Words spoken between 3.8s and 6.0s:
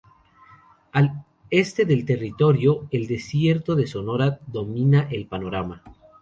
Sonora domina el panorama.